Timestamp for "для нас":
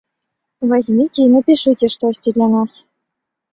2.41-2.71